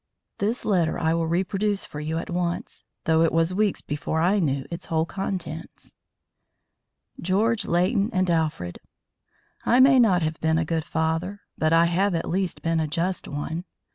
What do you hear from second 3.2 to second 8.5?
it was weeks before I knew its whole contents: GEORGE, LEIGHTON, AND